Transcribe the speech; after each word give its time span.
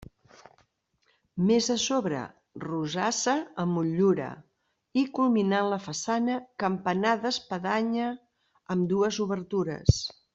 Més 1.49 1.65
a 1.73 1.75
sobre, 1.81 2.21
rosassa 2.63 3.35
amb 3.63 3.77
motllura, 3.79 4.29
i 5.03 5.05
culminant 5.19 5.69
la 5.75 5.79
façana, 5.89 6.39
campanar 6.65 7.13
d'espadanya 7.27 8.09
amb 8.77 8.89
dues 8.95 9.21
obertures. 9.29 10.01